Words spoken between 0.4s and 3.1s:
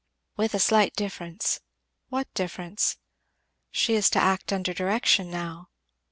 a slight difference." "What difference?"